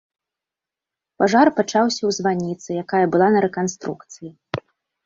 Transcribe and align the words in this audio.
Пажар 1.23 1.47
пачаўся 1.59 2.01
ў 2.01 2.11
званіцы, 2.19 2.69
якая 2.87 3.05
была 3.13 3.27
на 3.39 3.49
рэканструкцыі. 3.49 4.29